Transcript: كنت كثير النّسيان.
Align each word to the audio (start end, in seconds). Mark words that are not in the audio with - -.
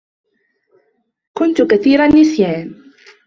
كنت 1.33 1.61
كثير 1.61 2.01
النّسيان. 2.03 2.83